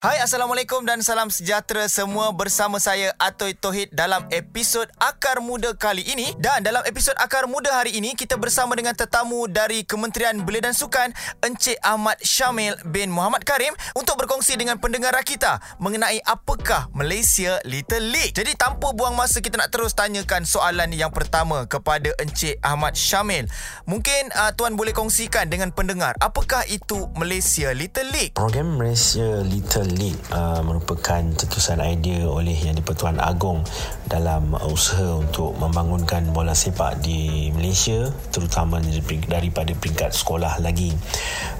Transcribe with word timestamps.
Hai 0.00 0.16
Assalamualaikum 0.16 0.80
dan 0.88 1.04
salam 1.04 1.28
sejahtera 1.28 1.84
semua 1.84 2.32
bersama 2.32 2.80
saya 2.80 3.12
Atoy 3.20 3.52
Tohid 3.52 3.92
dalam 3.92 4.24
episod 4.32 4.88
Akar 4.96 5.44
Muda 5.44 5.76
kali 5.76 6.00
ini 6.00 6.32
dan 6.40 6.64
dalam 6.64 6.80
episod 6.88 7.12
Akar 7.20 7.44
Muda 7.44 7.68
hari 7.68 7.92
ini 7.92 8.16
kita 8.16 8.40
bersama 8.40 8.72
dengan 8.72 8.96
tetamu 8.96 9.44
dari 9.44 9.84
Kementerian 9.84 10.40
Belia 10.40 10.64
dan 10.64 10.72
Sukan 10.72 11.12
Encik 11.44 11.76
Ahmad 11.84 12.16
Syamil 12.24 12.80
bin 12.88 13.12
Muhammad 13.12 13.44
Karim 13.44 13.76
untuk 13.92 14.16
berkongsi 14.16 14.56
dengan 14.56 14.80
pendengar 14.80 15.12
kita 15.20 15.60
mengenai 15.76 16.16
apakah 16.24 16.88
Malaysia 16.96 17.60
Little 17.68 18.08
League. 18.08 18.32
Jadi 18.32 18.56
tanpa 18.56 18.96
buang 18.96 19.12
masa 19.12 19.44
kita 19.44 19.60
nak 19.60 19.68
terus 19.68 19.92
tanyakan 19.92 20.48
soalan 20.48 20.96
yang 20.96 21.12
pertama 21.12 21.68
kepada 21.68 22.16
Encik 22.16 22.56
Ahmad 22.64 22.96
Syamil. 22.96 23.52
Mungkin 23.84 24.32
uh, 24.32 24.56
tuan 24.56 24.80
boleh 24.80 24.96
kongsikan 24.96 25.52
dengan 25.52 25.76
pendengar 25.76 26.16
apakah 26.24 26.64
itu 26.72 27.04
Malaysia 27.20 27.76
Little 27.76 28.08
League? 28.16 28.32
Program 28.32 28.80
Malaysia 28.80 29.44
Little 29.44 29.89
League 29.96 30.20
uh, 30.30 30.62
merupakan 30.62 31.22
cetusan 31.34 31.80
idea 31.82 32.28
oleh 32.28 32.54
Yang 32.54 32.84
di-Pertuan 32.84 33.18
Agong 33.18 33.66
dalam 34.06 34.54
usaha 34.68 35.18
untuk 35.18 35.54
membangunkan 35.58 36.30
bola 36.30 36.54
sepak 36.54 37.02
di 37.02 37.50
Malaysia 37.50 38.10
terutama 38.30 38.78
daripada 39.26 39.72
peringkat 39.74 40.10
sekolah 40.14 40.62
lagi. 40.62 40.94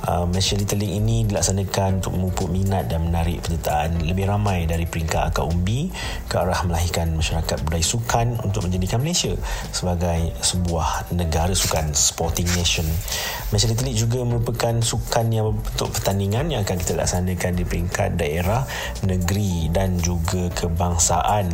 Uh, 0.05 0.27
Malaysia 0.29 0.55
Little 0.55 0.79
League 0.79 0.97
ini 0.97 1.27
dilaksanakan 1.27 2.03
untuk 2.03 2.13
memupuk 2.15 2.49
minat 2.53 2.87
dan 2.87 3.07
menarik 3.09 3.43
penyertaan 3.43 4.05
lebih 4.05 4.29
ramai 4.29 4.69
dari 4.69 4.85
peringkat 4.85 5.31
akar 5.35 5.47
umbi 5.49 5.91
ke 6.27 6.35
arah 6.39 6.63
melahirkan 6.67 7.15
masyarakat 7.17 7.59
budaya 7.67 7.85
sukan 7.85 8.39
untuk 8.45 8.67
menjadikan 8.69 9.03
Malaysia 9.03 9.35
sebagai 9.75 10.35
sebuah 10.45 11.11
negara 11.15 11.53
sukan 11.57 11.93
sporting 11.97 12.47
nation. 12.55 12.87
Malaysia 13.51 13.67
Little 13.71 13.87
League 13.91 14.01
juga 14.01 14.21
merupakan 14.23 14.75
sukan 14.79 15.27
yang 15.33 15.51
berbentuk 15.51 15.91
pertandingan 15.97 16.47
yang 16.53 16.61
akan 16.63 16.77
kita 16.79 16.95
laksanakan 16.95 17.53
di 17.57 17.65
peringkat 17.67 18.20
daerah, 18.21 18.69
negeri 19.01 19.73
dan 19.73 19.97
juga 19.97 20.53
kebangsaan. 20.53 21.49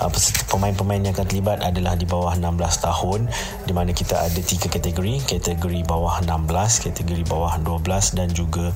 Uh, 0.00 0.08
pemain-pemain 0.48 1.04
yang 1.04 1.12
akan 1.12 1.28
terlibat 1.28 1.60
adalah 1.60 1.92
di 1.92 2.08
bawah 2.08 2.32
16 2.32 2.56
tahun 2.80 3.20
di 3.68 3.72
mana 3.76 3.92
kita 3.92 4.24
ada 4.24 4.40
tiga 4.40 4.72
kategori, 4.72 5.28
kategori 5.28 5.80
bawah 5.84 6.24
16, 6.24 6.88
kategori 6.88 7.24
bawah 7.28 7.60
12 7.60 8.16
dan 8.16 8.28
juga 8.32 8.72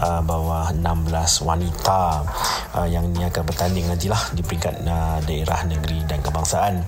uh, 0.00 0.24
bawah 0.24 0.72
16 0.72 1.44
wanita 1.44 2.24
uh, 2.72 2.88
yang 2.88 3.04
ini 3.12 3.28
akan 3.28 3.42
bertanding 3.44 3.84
nantilah 3.84 4.32
di 4.32 4.40
peringkat 4.40 4.80
daerah, 5.28 5.60
negeri 5.68 6.00
dan 6.08 6.24
kebangsaan. 6.24 6.80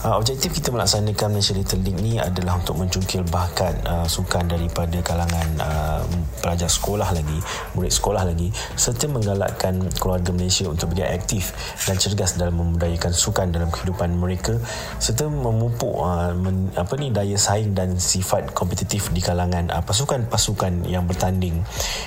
Uh, 0.00 0.16
objektif 0.16 0.56
kita 0.56 0.72
melaksanakan 0.72 1.36
Malaysia 1.36 1.52
Little 1.52 1.84
League 1.84 2.00
ni 2.00 2.16
adalah 2.16 2.56
untuk 2.56 2.80
mencungkil 2.80 3.20
bakat 3.28 3.76
uh, 3.84 4.08
sukan 4.08 4.48
daripada 4.48 4.96
kalangan 5.04 5.48
uh, 5.60 6.00
pelajar 6.40 6.72
sekolah 6.72 7.12
lagi, 7.12 7.36
murid 7.76 7.92
sekolah 7.92 8.24
lagi 8.24 8.48
serta 8.80 9.12
menggalakkan 9.12 9.92
keluarga 10.00 10.32
Malaysia 10.32 10.64
untuk 10.72 10.96
berjaya 10.96 11.12
aktif 11.12 11.52
dan 11.84 12.00
cergas 12.00 12.40
dalam 12.40 12.56
membudayakan 12.56 13.12
sukan 13.12 13.52
dalam 13.52 13.68
kehidupan 13.68 14.16
mereka 14.16 14.56
serta 14.96 15.28
memupuk 15.28 15.92
uh, 16.00 16.32
men, 16.32 16.72
apa 16.80 16.96
ni 16.96 17.12
daya 17.12 17.36
saing 17.36 17.76
dan 17.76 18.00
sifat 18.00 18.56
kompetitif 18.56 19.12
di 19.12 19.20
kalangan 19.20 19.68
uh, 19.68 19.84
pasukan-pasukan 19.84 20.88
yang 20.88 21.04
bertanding. 21.04 21.60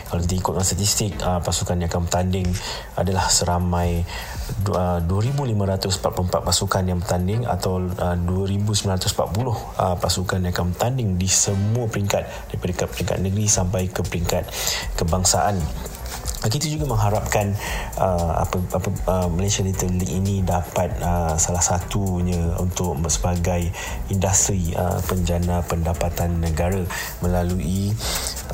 Kalau 0.10 0.18
kita 0.26 0.42
ikut 0.42 0.54
statistik 0.66 1.14
uh, 1.22 1.38
pasukan 1.46 1.78
yang 1.78 1.94
akan 1.94 2.10
bertanding 2.10 2.50
adalah 2.98 3.30
seramai 3.30 4.02
uh, 4.74 4.98
2544 5.06 6.42
pasukan 6.42 6.84
yang 6.90 6.98
bertanding 6.98 7.46
atau 7.46 7.83
uh, 8.00 8.18
2940 8.18 9.44
uh, 9.44 9.96
pasukan 10.00 10.40
yang 10.44 10.54
akan 10.54 10.72
bertanding 10.76 11.20
di 11.20 11.30
semua 11.30 11.86
peringkat 11.88 12.24
daripada 12.52 12.88
peringkat 12.90 13.18
negeri 13.20 13.46
sampai 13.50 13.92
ke 13.92 14.02
peringkat 14.02 14.48
kebangsaan. 14.96 15.60
Kita 16.44 16.68
juga 16.68 16.84
mengharapkan 16.92 17.56
uh, 17.96 18.44
apa 18.44 18.60
apa 18.76 18.90
uh, 19.08 19.28
Malaysia 19.32 19.64
Little 19.64 19.96
League 19.96 20.12
ini 20.12 20.44
dapat 20.44 20.92
uh, 21.00 21.40
salah 21.40 21.64
satunya 21.64 22.60
untuk 22.60 23.00
sebagai 23.08 23.72
industri 24.12 24.76
uh, 24.76 25.00
penjana 25.08 25.64
pendapatan 25.64 26.44
negara. 26.44 26.84
Melalui 27.24 27.96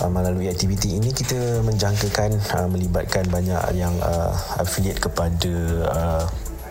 uh, 0.06 0.10
melalui 0.14 0.54
aktiviti 0.54 1.02
ini 1.02 1.10
kita 1.10 1.66
menjangkakan 1.66 2.38
uh, 2.54 2.68
melibatkan 2.70 3.26
banyak 3.26 3.58
yang 3.74 3.98
uh, 4.06 4.38
affiliate 4.62 5.02
kepada 5.02 5.54
uh, 5.90 6.24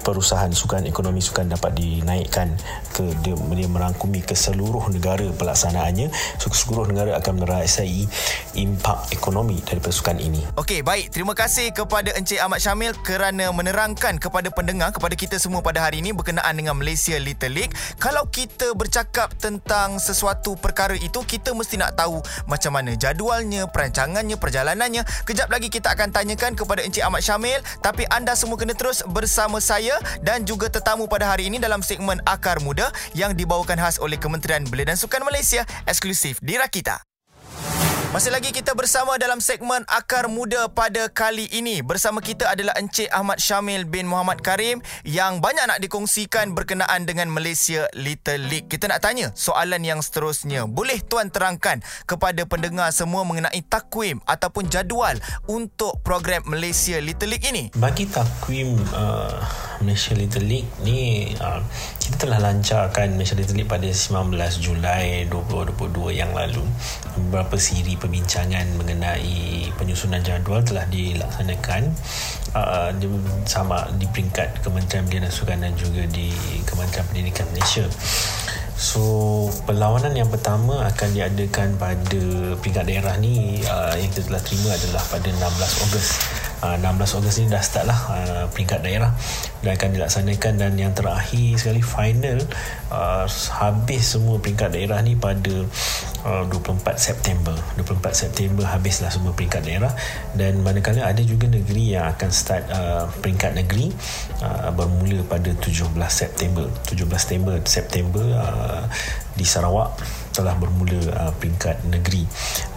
perusahaan 0.09 0.49
sukan 0.49 0.89
ekonomi 0.89 1.21
sukan 1.21 1.53
dapat 1.53 1.77
dinaikkan 1.77 2.57
ke 2.97 3.13
dia, 3.21 3.37
dia 3.37 3.69
merangkumi 3.69 4.25
ke 4.25 4.33
seluruh 4.33 4.89
negara 4.89 5.29
pelaksanaannya. 5.37 6.09
Seluruh 6.41 6.89
negara 6.89 7.21
akan 7.21 7.45
merasai 7.45 8.09
impak 8.57 9.13
ekonomi 9.13 9.61
daripada 9.61 9.93
sukan 9.93 10.17
ini. 10.17 10.41
Okey 10.57 10.81
baik. 10.81 11.13
Terima 11.13 11.37
kasih 11.37 11.77
kepada 11.77 12.17
Encik 12.17 12.41
Ahmad 12.41 12.65
Syamil 12.65 12.97
kerana 13.05 13.53
menerangkan 13.53 14.17
kepada 14.17 14.49
pendengar 14.49 14.97
kepada 14.97 15.13
kita 15.13 15.37
semua 15.37 15.61
pada 15.61 15.85
hari 15.85 16.01
ini 16.01 16.17
berkenaan 16.17 16.57
dengan 16.57 16.81
Malaysia 16.81 17.21
Little 17.21 17.53
League. 17.53 17.77
Kalau 18.01 18.25
kita 18.33 18.73
bercakap 18.73 19.37
tentang 19.37 20.01
sesuatu 20.01 20.57
perkara 20.57 20.97
itu 20.97 21.21
kita 21.21 21.53
mesti 21.53 21.77
nak 21.77 22.01
tahu 22.01 22.25
macam 22.49 22.81
mana 22.81 22.97
jadualnya 22.97 23.69
perancangannya 23.69 24.41
perjalanannya. 24.41 25.05
Kejap 25.29 25.53
lagi 25.53 25.69
kita 25.69 25.93
akan 25.93 26.17
tanyakan 26.17 26.57
kepada 26.57 26.81
Encik 26.81 27.05
Ahmad 27.05 27.21
Syamil 27.21 27.61
tapi 27.85 28.09
anda 28.09 28.33
semua 28.33 28.57
kena 28.57 28.73
terus 28.73 29.05
bersama 29.05 29.61
saya 29.61 29.98
dan 30.23 30.43
juga 30.49 30.71
tetamu 30.73 31.07
pada 31.07 31.31
hari 31.31 31.47
ini 31.51 31.61
dalam 31.61 31.85
segmen 31.85 32.19
Akar 32.25 32.59
Muda 32.63 32.91
yang 33.13 33.35
dibawakan 33.35 33.79
khas 33.79 33.99
oleh 33.99 34.17
Kementerian 34.17 34.67
Belia 34.67 34.95
dan 34.95 34.99
Sukan 34.99 35.23
Malaysia 35.23 35.63
eksklusif 35.87 36.39
di 36.43 36.59
Rakita. 36.59 37.09
Masih 38.09 38.33
lagi 38.33 38.57
kita 38.57 38.73
bersama 38.73 39.21
dalam 39.21 39.37
segmen 39.37 39.85
Akar 39.85 40.33
Muda 40.33 40.73
pada 40.73 41.13
kali 41.13 41.45
ini. 41.53 41.85
Bersama 41.85 42.25
kita 42.25 42.49
adalah 42.49 42.73
Encik 42.81 43.05
Ahmad 43.13 43.37
Syamil 43.37 43.85
bin 43.85 44.09
Muhammad 44.09 44.41
Karim 44.41 44.81
yang 45.05 45.45
banyak 45.45 45.69
nak 45.69 45.77
dikongsikan 45.77 46.57
berkenaan 46.57 47.05
dengan 47.05 47.29
Malaysia 47.29 47.85
Little 47.93 48.49
League. 48.49 48.73
Kita 48.73 48.89
nak 48.89 49.05
tanya 49.05 49.29
soalan 49.37 49.85
yang 49.85 50.01
seterusnya. 50.01 50.65
Boleh 50.65 51.05
tuan 51.05 51.29
terangkan 51.29 51.85
kepada 52.09 52.49
pendengar 52.49 52.97
semua 52.97 53.29
mengenai 53.29 53.61
takwim 53.61 54.25
ataupun 54.25 54.73
jadual 54.73 55.21
untuk 55.45 56.01
program 56.01 56.49
Malaysia 56.49 56.97
Little 57.05 57.29
League 57.29 57.45
ini? 57.45 57.69
Bagi 57.77 58.09
takwim 58.09 58.73
uh, 58.97 59.37
Malaysia 59.83 60.15
Little 60.15 60.47
League 60.47 60.71
ni 60.83 61.31
uh, 61.39 61.63
kita 62.03 62.27
telah 62.27 62.39
lancarkan 62.41 63.15
Malaysia 63.15 63.39
Little 63.39 63.59
League 63.59 63.71
pada 63.71 63.87
19 63.87 64.35
Julai 64.59 65.29
2022 65.31 66.19
yang 66.19 66.35
lalu. 66.35 66.65
Beberapa 67.15 67.59
siri 67.59 67.99
perbincangan 67.99 68.79
mengenai 68.79 69.71
penyusunan 69.75 70.23
jadual 70.23 70.63
telah 70.65 70.87
dilaksanakan 70.91 71.95
uh, 72.55 72.91
sama 73.47 73.87
di 73.99 74.07
peringkat 74.11 74.63
Kementerian 74.65 75.05
Belia 75.07 75.21
dan 75.27 75.33
Sukan 75.33 75.59
dan 75.63 75.75
juga 75.75 76.03
di 76.11 76.33
Kementerian 76.67 77.07
Pendidikan 77.11 77.47
Malaysia. 77.55 77.87
So 78.79 79.03
perlawanan 79.67 80.15
yang 80.15 80.31
pertama 80.31 80.87
akan 80.87 81.09
diadakan 81.11 81.75
pada 81.83 82.23
peringkat 82.63 82.85
daerah 82.87 83.19
ni 83.19 83.59
uh, 83.67 83.91
yang 83.99 84.07
kita 84.15 84.31
telah 84.31 84.43
terima 84.43 84.71
adalah 84.71 85.03
pada 85.11 85.27
16 85.27 85.83
Ogos. 85.83 86.09
Uh, 86.59 86.75
16 86.75 87.23
Ogos 87.23 87.39
ni 87.39 87.47
dah 87.47 87.63
start 87.63 87.87
lah 87.87 88.01
uh, 88.11 88.45
peringkat 88.51 88.83
daerah. 88.83 89.15
Dan 89.63 89.75
akan 89.79 89.91
dilaksanakan 89.95 90.53
dan 90.59 90.73
yang 90.75 90.95
terakhir 90.95 91.55
sekali 91.59 91.83
final 91.83 92.39
uh, 92.91 93.27
habis 93.63 94.15
semua 94.15 94.43
peringkat 94.43 94.75
daerah 94.75 94.99
ni 95.03 95.15
pada 95.15 95.67
uh, 96.27 96.45
24 96.51 96.99
September. 96.99 97.55
24 97.79 98.11
September 98.11 98.67
habislah 98.67 99.11
semua 99.11 99.31
peringkat 99.35 99.63
daerah. 99.63 99.93
Dan 100.35 100.63
manakala 100.67 101.07
ada 101.07 101.23
juga 101.23 101.47
negeri 101.47 101.95
yang 101.95 102.11
akan 102.11 102.31
start 102.35 102.65
uh, 102.75 103.07
peringkat 103.23 103.55
negeri 103.55 103.95
uh, 104.43 104.75
bermula 104.75 105.23
pada 105.27 105.55
17 105.55 105.95
September. 106.11 106.67
17 106.91 107.07
September 107.07 107.55
September 107.63 108.25
uh, 108.35 108.83
di 109.39 109.47
Sarawak 109.47 109.95
telah 110.39 110.55
bermula 110.55 111.03
uh, 111.19 111.35
peringkat 111.35 111.83
negeri 111.91 112.23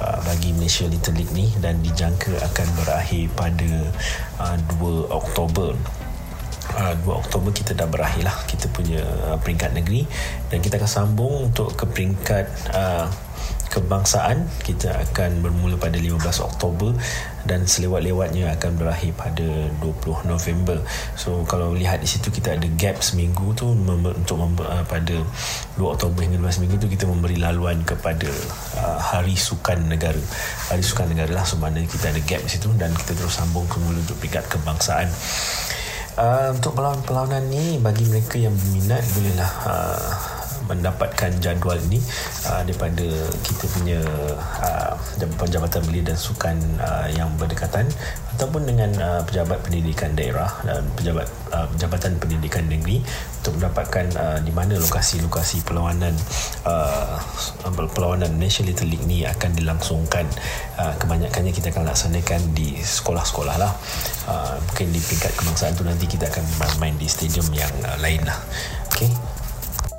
uh, 0.01 0.17
bagi 0.25 0.49
Malaysia 0.57 0.89
Little 0.89 1.13
League 1.13 1.29
ni 1.37 1.45
dan 1.61 1.77
dijangka 1.85 2.33
akan 2.41 2.67
berakhir 2.73 3.29
pada 3.37 3.69
uh, 4.41 4.57
2 4.81 5.13
Oktober. 5.13 5.77
Uh, 6.73 6.93
2 7.05 7.21
Oktober 7.21 7.53
kita 7.53 7.77
dah 7.77 7.85
berakhir 7.85 8.25
lah 8.25 8.33
kita 8.49 8.65
punya 8.73 9.05
uh, 9.29 9.37
peringkat 9.37 9.77
negeri. 9.77 10.09
Dan 10.49 10.65
kita 10.65 10.81
akan 10.81 10.89
sambung 10.89 11.53
untuk 11.53 11.77
ke 11.77 11.85
peringkat 11.85 12.49
uh, 12.73 13.05
kebangsaan 13.71 14.51
kita 14.67 14.91
akan 14.91 15.39
bermula 15.39 15.79
pada 15.79 15.95
15 15.95 16.19
Oktober 16.43 16.91
dan 17.47 17.63
selewat-lewatnya 17.63 18.51
akan 18.59 18.75
berakhir 18.75 19.15
pada 19.15 19.47
20 19.79 20.27
November. 20.27 20.77
So 21.15 21.47
kalau 21.47 21.71
lihat 21.73 22.03
di 22.03 22.09
situ 22.11 22.27
kita 22.29 22.59
ada 22.59 22.67
gap 22.75 22.99
seminggu 22.99 23.55
tu 23.55 23.71
mem- 23.71 24.11
untuk 24.11 24.37
mem- 24.43 24.67
uh, 24.67 24.83
pada 24.85 25.23
2 25.79 25.81
Oktober 25.81 26.19
hingga 26.21 26.37
15 26.51 26.61
minggu 26.67 26.75
tu 26.83 26.87
kita 26.91 27.07
memberi 27.07 27.39
laluan 27.39 27.79
kepada 27.87 28.27
uh, 28.77 28.99
Hari 28.99 29.39
Sukan 29.39 29.87
Negara. 29.87 30.19
Hari 30.69 30.83
Sukan 30.83 31.07
Negara 31.07 31.31
lah 31.31 31.47
so 31.47 31.55
kita 31.57 32.11
ada 32.11 32.21
gap 32.27 32.43
di 32.43 32.51
situ 32.51 32.69
dan 32.75 32.91
kita 32.91 33.15
terus 33.15 33.39
sambung 33.39 33.65
kembali 33.71 34.03
untuk 34.03 34.19
peringkat 34.19 34.51
kebangsaan. 34.51 35.07
Uh, 36.19 36.51
untuk 36.51 36.75
perlawanan-perlawanan 36.75 37.47
ni 37.47 37.79
bagi 37.79 38.03
mereka 38.11 38.35
yang 38.35 38.51
berminat 38.51 38.99
bolehlah 39.15 39.51
uh, 39.63 40.40
mendapatkan 40.71 41.35
jadual 41.43 41.75
ini 41.91 41.99
uh, 42.47 42.63
daripada 42.63 43.07
kita 43.43 43.65
punya 43.75 43.99
uh, 44.63 44.95
Jabatan 45.51 45.83
Belia 45.91 46.07
dan 46.07 46.17
Sukan 46.17 46.55
uh, 46.79 47.11
yang 47.11 47.27
berdekatan 47.35 47.91
ataupun 48.39 48.63
dengan 48.63 48.89
uh, 49.03 49.21
pejabat 49.27 49.59
pendidikan 49.67 50.15
daerah 50.15 50.47
dan 50.63 50.87
pejabat 50.95 51.27
uh, 51.51 51.67
Jabatan 51.75 52.15
Pendidikan 52.15 52.71
Negeri 52.71 53.03
untuk 53.43 53.59
mendapatkan 53.59 54.05
uh, 54.15 54.39
di 54.39 54.53
mana 54.55 54.79
lokasi-lokasi 54.79 55.67
perlawanan 55.67 56.15
uh, 56.63 57.19
perlawanan 57.91 58.31
National 58.39 58.71
Little 58.71 58.87
League 58.87 59.05
ni 59.09 59.27
akan 59.27 59.51
dilangsungkan. 59.57 60.25
Uh, 60.79 60.93
kebanyakannya 61.01 61.51
kita 61.51 61.73
akan 61.73 61.89
laksanakan 61.91 62.41
di 62.55 62.79
sekolah-sekolah 62.79 63.55
lah. 63.59 63.73
Uh, 64.29 64.55
mungkin 64.71 64.93
di 64.95 65.01
peringkat 65.03 65.33
kebangsaan 65.35 65.73
tu 65.75 65.83
nanti 65.83 66.05
kita 66.07 66.29
akan 66.29 66.45
main 66.79 66.95
di 66.95 67.09
stadium 67.09 67.49
yang 67.51 67.73
uh, 67.83 67.97
lain 67.99 68.21
lah. 68.23 68.37
Okay 68.93 69.40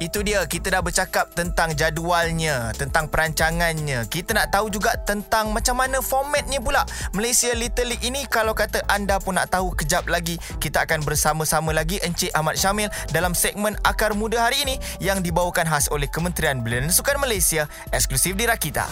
itu 0.03 0.27
dia 0.27 0.43
kita 0.51 0.75
dah 0.75 0.83
bercakap 0.83 1.31
tentang 1.31 1.79
jadualnya, 1.79 2.75
tentang 2.75 3.07
perancangannya. 3.07 4.11
Kita 4.11 4.35
nak 4.35 4.51
tahu 4.51 4.67
juga 4.67 4.99
tentang 5.07 5.55
macam 5.55 5.79
mana 5.79 6.03
formatnya 6.03 6.59
pula. 6.59 6.83
Malaysia 7.15 7.55
Little 7.55 7.95
League 7.95 8.03
ini 8.03 8.27
kalau 8.27 8.51
kata 8.51 8.83
anda 8.91 9.23
pun 9.23 9.39
nak 9.39 9.55
tahu 9.55 9.71
kejap 9.79 10.11
lagi, 10.11 10.43
kita 10.59 10.83
akan 10.83 11.07
bersama-sama 11.07 11.71
lagi 11.71 12.03
Encik 12.03 12.35
Ahmad 12.35 12.59
Syamil 12.59 12.91
dalam 13.15 13.31
segmen 13.39 13.79
Akar 13.87 14.19
Muda 14.19 14.43
hari 14.43 14.67
ini 14.67 14.75
yang 14.99 15.23
dibawakan 15.23 15.71
khas 15.71 15.87
oleh 15.95 16.11
Kementerian 16.11 16.67
Belia 16.67 16.83
dan 16.83 16.91
Sukan 16.91 17.23
Malaysia 17.23 17.71
eksklusif 17.95 18.35
di 18.35 18.51
Rakita. 18.51 18.91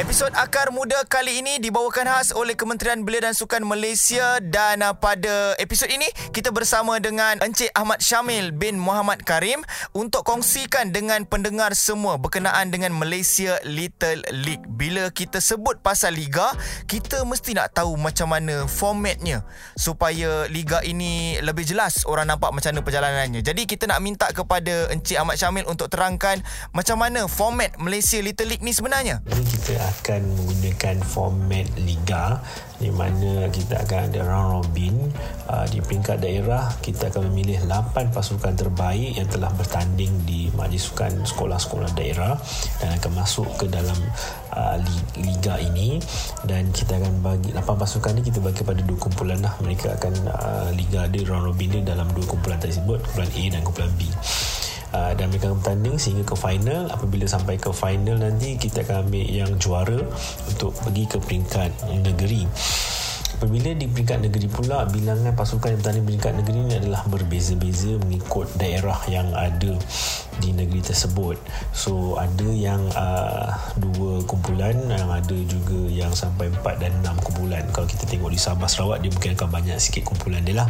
Episod 0.00 0.32
Akar 0.32 0.72
Muda 0.72 1.04
kali 1.04 1.44
ini 1.44 1.60
dibawakan 1.60 2.08
khas 2.08 2.32
oleh 2.32 2.56
Kementerian 2.56 3.04
Belia 3.04 3.28
dan 3.28 3.34
Sukan 3.36 3.60
Malaysia 3.60 4.40
dan 4.40 4.80
uh, 4.80 4.96
pada 4.96 5.52
episod 5.60 5.92
ini 5.92 6.08
kita 6.32 6.48
bersama 6.48 6.96
dengan 6.96 7.36
Encik 7.44 7.68
Ahmad 7.76 8.00
Syamil 8.00 8.56
bin 8.56 8.80
Muhammad 8.80 9.20
Karim 9.20 9.60
untuk 9.92 10.24
kongsi 10.24 10.45
kongsikan 10.46 10.94
dengan 10.94 11.26
pendengar 11.26 11.74
semua 11.74 12.22
berkenaan 12.22 12.70
dengan 12.70 12.94
Malaysia 12.94 13.58
Little 13.66 14.22
League. 14.46 14.62
Bila 14.78 15.10
kita 15.10 15.42
sebut 15.42 15.82
pasal 15.82 16.14
liga, 16.14 16.54
kita 16.86 17.26
mesti 17.26 17.50
nak 17.58 17.74
tahu 17.74 17.98
macam 17.98 18.30
mana 18.30 18.70
formatnya 18.70 19.42
supaya 19.74 20.46
liga 20.46 20.78
ini 20.86 21.42
lebih 21.42 21.66
jelas 21.66 22.06
orang 22.06 22.30
nampak 22.30 22.54
macam 22.54 22.70
mana 22.70 22.86
perjalanannya. 22.86 23.42
Jadi 23.42 23.66
kita 23.66 23.90
nak 23.90 23.98
minta 23.98 24.30
kepada 24.30 24.86
Encik 24.94 25.18
Ahmad 25.18 25.34
Syamil 25.34 25.66
untuk 25.66 25.90
terangkan 25.90 26.38
macam 26.70 27.02
mana 27.02 27.26
format 27.26 27.74
Malaysia 27.82 28.22
Little 28.22 28.46
League 28.46 28.62
ni 28.62 28.70
sebenarnya. 28.70 29.26
Ini 29.26 29.42
kita 29.50 29.82
akan 29.82 30.30
menggunakan 30.30 30.96
format 31.02 31.66
liga 31.74 32.38
di 32.76 32.92
mana 32.92 33.48
kita 33.48 33.84
akan 33.84 33.98
ada 34.12 34.20
round 34.24 34.50
robin 34.60 34.94
uh, 35.48 35.64
di 35.68 35.80
peringkat 35.80 36.20
daerah 36.20 36.68
kita 36.84 37.08
akan 37.08 37.32
memilih 37.32 37.64
8 37.64 38.12
pasukan 38.12 38.52
terbaik 38.52 39.16
yang 39.16 39.28
telah 39.28 39.48
bertanding 39.56 40.12
di 40.28 40.52
majlis 40.52 40.88
sukan 40.92 41.24
sekolah-sekolah 41.24 41.90
daerah 41.96 42.36
dan 42.78 42.96
akan 43.00 43.12
masuk 43.16 43.48
ke 43.56 43.66
dalam 43.66 43.96
uh, 44.54 44.76
liga 45.18 45.58
ini. 45.60 45.98
Dan 46.44 46.70
kita 46.70 47.00
akan 47.00 47.24
bagi 47.24 47.50
8 47.52 47.64
pasukan 47.64 48.12
ni 48.16 48.22
kita 48.22 48.38
bagi 48.38 48.62
kepada 48.62 48.80
dua 48.84 48.98
kumpulan 49.00 49.40
lah. 49.40 49.54
Mereka 49.60 49.96
akan 49.98 50.14
uh, 50.30 50.68
liga 50.76 51.08
dia 51.10 51.26
round 51.26 51.48
robin 51.48 51.68
dia 51.72 51.82
dalam 51.82 52.06
dua 52.12 52.24
kumpulan 52.28 52.60
tersebut 52.60 53.02
kumpulan 53.02 53.30
A 53.30 53.42
dan 53.52 53.60
kumpulan 53.64 53.92
B 53.96 54.08
uh, 54.96 55.12
dan 55.12 55.28
mereka 55.28 55.52
akan 55.52 55.60
bertanding 55.60 55.96
sehingga 56.00 56.24
ke 56.24 56.36
final. 56.40 56.88
Apabila 56.88 57.28
sampai 57.28 57.60
ke 57.60 57.68
final 57.76 58.16
nanti 58.16 58.56
kita 58.56 58.80
akan 58.88 59.06
ambil 59.06 59.24
yang 59.28 59.52
juara 59.60 60.00
untuk 60.48 60.72
pergi 60.72 61.04
ke 61.04 61.18
peringkat 61.20 61.70
negeri 62.00 62.48
Apabila 63.26 63.74
di 63.74 63.90
peringkat 63.90 64.22
negeri 64.22 64.46
pula 64.46 64.86
bilangan 64.86 65.34
pasukan 65.34 65.74
yang 65.74 65.80
bertanding 65.82 66.06
peringkat 66.06 66.32
negeri 66.38 66.56
ini 66.62 66.74
adalah 66.78 67.02
berbeza-beza 67.10 67.98
mengikut 68.06 68.46
daerah 68.54 68.96
yang 69.10 69.34
ada 69.34 69.74
di 70.38 70.50
negeri 70.54 70.80
tersebut. 70.80 71.34
So 71.74 72.16
ada 72.22 72.46
yang 72.46 72.86
uh, 72.94 73.50
dua 73.76 74.22
kumpulan, 74.24 74.78
yang 74.88 75.10
ada 75.10 75.36
juga 75.42 75.80
yang 75.90 76.14
sampai 76.14 76.54
empat 76.54 76.78
dan 76.78 76.94
enam 77.02 77.18
kumpulan. 77.20 77.66
Kalau 77.74 77.90
kita 77.90 78.06
tengok 78.06 78.30
di 78.30 78.40
Sabah 78.40 78.70
Sarawak 78.70 79.02
dia 79.02 79.10
mungkin 79.10 79.34
akan 79.34 79.48
banyak 79.50 79.76
sikit 79.82 80.06
kumpulan 80.06 80.40
dia 80.46 80.62
lah. 80.62 80.68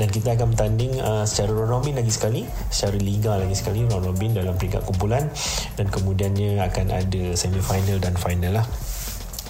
Dan 0.00 0.10
kita 0.10 0.34
akan 0.34 0.56
bertanding 0.56 0.98
uh, 0.98 1.22
secara 1.22 1.54
round 1.54 1.70
robin 1.70 1.94
lagi 1.94 2.10
sekali, 2.10 2.42
secara 2.72 2.98
liga 2.98 3.38
lagi 3.38 3.54
sekali 3.54 3.86
round 3.86 4.02
robin 4.02 4.34
dalam 4.34 4.56
peringkat 4.58 4.82
kumpulan 4.82 5.30
dan 5.78 5.86
kemudiannya 5.86 6.58
akan 6.64 6.86
ada 6.90 7.22
semi 7.38 7.62
final 7.62 8.02
dan 8.02 8.18
final 8.18 8.58
lah 8.58 8.66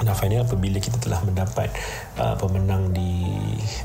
dan 0.05 0.17
final 0.17 0.45
apabila 0.45 0.79
kita 0.79 1.01
telah 1.01 1.21
mendapat 1.25 1.73
uh, 2.21 2.37
pemenang 2.37 2.93
di 2.93 3.25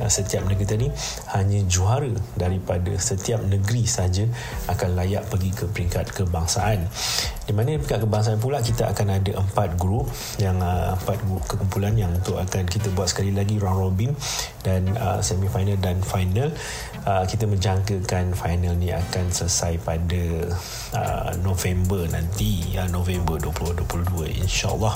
uh, 0.03 0.11
setiap 0.11 0.45
negeri 0.45 0.67
tadi 0.67 0.87
hanya 1.33 1.59
juara 1.65 2.11
daripada 2.35 2.91
setiap 2.99 3.39
negeri 3.47 3.87
saja 3.87 4.27
akan 4.67 4.89
layak 4.99 5.25
pergi 5.31 5.51
ke 5.55 5.65
peringkat 5.71 6.11
kebangsaan. 6.13 6.85
Di 7.47 7.55
mana 7.55 7.79
peringkat 7.81 8.05
kebangsaan 8.05 8.37
pula 8.37 8.61
kita 8.61 8.93
akan 8.93 9.07
ada 9.17 9.31
empat 9.39 9.79
grup 9.79 10.05
yang 10.37 10.59
uh, 10.61 10.93
empat 10.99 11.17
grup 11.25 11.43
kekumpulan 11.49 11.95
yang 11.97 12.11
untuk 12.13 12.37
akan 12.37 12.67
kita 12.67 12.91
buat 12.93 13.09
sekali 13.09 13.33
lagi 13.33 13.57
round 13.57 13.79
robin 13.79 14.11
dan 14.61 14.85
uh, 14.99 15.23
semi 15.23 15.49
final 15.49 15.79
dan 15.81 15.97
final. 16.03 16.51
Uh, 17.07 17.23
kita 17.25 17.47
menjangkakan 17.47 18.35
final 18.35 18.75
ni 18.75 18.91
akan 18.91 19.31
selesai 19.31 19.79
pada 19.81 20.23
uh, 20.93 21.31
November 21.41 22.05
nanti 22.11 22.75
ya 22.75 22.85
November 22.91 23.39
2022 23.39 24.45
insyaallah 24.45 24.93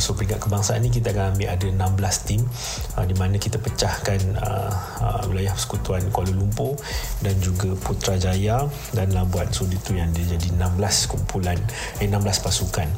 So 0.00 0.16
peringkat 0.16 0.40
kebangsaan 0.40 0.80
ni 0.80 0.88
kita 0.88 1.12
akan 1.12 1.36
ambil 1.36 1.48
ada 1.52 1.66
16 1.68 2.28
tim 2.28 2.40
uh, 2.96 3.04
di 3.04 3.14
mana 3.16 3.36
kita 3.36 3.60
pecahkan 3.60 4.20
uh, 4.40 4.72
uh, 5.02 5.22
wilayah 5.28 5.52
persekutuan 5.52 6.04
Kuala 6.14 6.32
Lumpur 6.32 6.76
dan 7.20 7.36
juga 7.42 7.72
Putrajaya 7.76 8.68
dan 8.96 9.12
Labuan. 9.12 9.48
So 9.52 9.68
itu 9.68 9.96
yang 9.96 10.12
dia 10.16 10.24
jadi 10.36 10.48
16 10.56 11.12
kumpulan 11.12 11.58
eh 12.00 12.08
16 12.08 12.44
pasukan. 12.44 12.88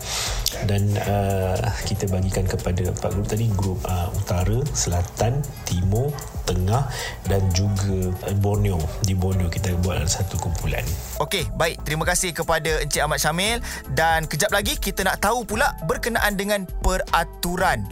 Dan 0.64 0.94
uh, 1.02 1.58
kita 1.84 2.06
bagikan 2.06 2.46
kepada 2.46 2.90
empat 2.94 3.10
grup 3.10 3.26
tadi 3.26 3.46
grup 3.52 3.78
uh, 3.84 4.08
utara, 4.14 4.58
selatan, 4.72 5.42
timur, 5.66 6.14
tengah 6.44 6.88
dan 7.26 7.42
juga 7.56 8.12
Borneo. 8.38 8.80
Di 9.04 9.16
Borneo 9.16 9.48
kita 9.48 9.72
buat 9.80 10.04
satu 10.04 10.36
kumpulan. 10.40 10.84
Okey, 11.20 11.48
baik. 11.56 11.80
Terima 11.84 12.04
kasih 12.04 12.36
kepada 12.36 12.84
Encik 12.84 13.00
Ahmad 13.00 13.20
Syamil 13.20 13.58
dan 13.96 14.28
kejap 14.28 14.52
lagi 14.52 14.76
kita 14.76 15.04
nak 15.04 15.24
tahu 15.24 15.48
pula 15.48 15.72
berkenaan 15.88 16.36
dengan 16.36 16.68
peraturan 16.84 17.88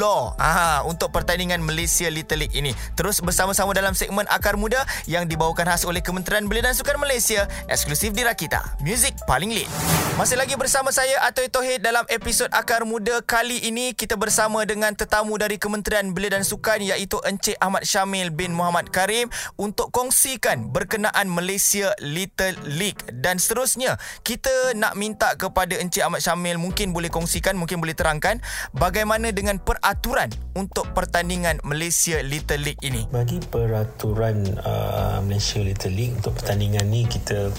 law 0.00 0.34
ha, 0.38 0.82
untuk 0.82 1.14
pertandingan 1.14 1.62
Malaysia 1.62 2.10
Little 2.10 2.44
League 2.44 2.56
ini. 2.56 2.74
Terus 2.98 3.22
bersama-sama 3.22 3.70
dalam 3.76 3.94
segmen 3.94 4.26
Akar 4.26 4.58
Muda 4.58 4.82
yang 5.06 5.30
dibawakan 5.30 5.70
khas 5.70 5.86
oleh 5.86 6.02
Kementerian 6.02 6.50
Belia 6.50 6.66
dan 6.70 6.74
Sukan 6.74 6.98
Malaysia 6.98 7.46
eksklusif 7.70 8.10
di 8.10 8.26
Rakita. 8.26 8.80
Music 8.82 9.14
paling 9.28 9.54
lead. 9.54 9.70
Masih 10.18 10.38
lagi 10.38 10.54
bersama 10.58 10.94
saya 10.94 11.20
Atoy 11.26 11.50
Tohid 11.50 11.82
dalam 11.82 12.06
episod 12.10 12.46
Akar 12.50 12.82
Muda 12.88 13.20
kali 13.22 13.62
ini 13.66 13.92
kita 13.94 14.14
bersama 14.18 14.62
dengan 14.64 14.94
tetamu 14.96 15.34
dari 15.38 15.60
Kementerian 15.60 16.10
Belia 16.14 16.38
dan 16.38 16.44
Sukan 16.46 16.80
iaitu 16.80 17.20
Encik 17.22 17.58
Ahmad 17.60 17.83
Syamil 17.84 18.34
bin 18.34 18.56
Muhammad 18.56 18.90
Karim 18.90 19.30
untuk 19.60 19.94
kongsikan 19.94 20.72
berkenaan 20.74 21.30
Malaysia 21.30 21.92
Little 22.00 22.56
League 22.66 23.00
dan 23.22 23.38
seterusnya 23.38 24.00
kita 24.26 24.74
nak 24.74 24.96
minta 24.98 25.36
kepada 25.38 25.76
Encik 25.78 26.02
Ahmad 26.02 26.24
Syamil 26.24 26.58
mungkin 26.58 26.90
boleh 26.90 27.12
kongsikan 27.12 27.54
mungkin 27.54 27.78
boleh 27.78 27.94
terangkan 27.94 28.40
bagaimana 28.74 29.30
dengan 29.30 29.60
peraturan 29.62 30.32
untuk 30.58 30.90
pertandingan 30.96 31.62
Malaysia 31.62 32.20
Little 32.24 32.62
League 32.64 32.82
ini. 32.82 33.06
Bagi 33.12 33.38
peraturan 33.44 34.42
uh, 34.64 35.20
Malaysia 35.22 35.60
Little 35.60 35.94
League 35.94 36.16
untuk 36.18 36.40
pertandingan 36.40 36.88
ni 36.88 37.06
kita 37.06 37.52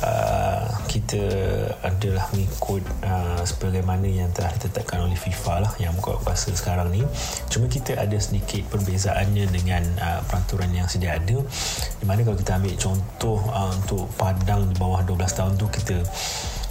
Uh, 0.00 0.64
kita 0.88 1.20
adalah 1.84 2.24
mengikut 2.32 2.80
uh, 3.04 3.44
sebagaimana 3.44 4.08
yang 4.08 4.32
telah 4.32 4.48
ditetapkan 4.56 5.04
oleh 5.04 5.16
FIFA 5.16 5.68
lah 5.68 5.72
yang 5.76 5.92
buka 6.00 6.16
kuasa 6.24 6.48
sekarang 6.56 6.88
ni. 6.88 7.04
Cuma 7.52 7.68
kita 7.68 8.00
ada 8.00 8.16
sedikit 8.16 8.64
perbezaannya 8.72 9.52
dengan 9.52 9.84
uh, 10.00 10.20
peraturan 10.24 10.72
yang 10.72 10.88
sedia 10.88 11.20
ada. 11.20 11.38
Di 12.00 12.04
mana 12.08 12.24
kalau 12.24 12.36
kita 12.40 12.56
ambil 12.56 12.74
contoh 12.80 13.38
uh, 13.52 13.68
untuk 13.68 14.08
padang 14.16 14.64
di 14.64 14.74
bawah 14.80 15.04
12 15.04 15.38
tahun 15.38 15.52
tu 15.60 15.66
kita 15.68 15.96